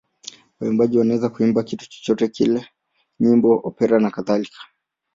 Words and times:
Waimbaji 0.59 0.97
wanaweza 0.97 1.29
kuimba 1.29 1.63
kitu 1.63 1.89
chochote 1.89 2.27
kile: 2.27 2.67
nyimbo, 3.19 3.61
opera 3.63 3.99
nakadhalika. 3.99 4.57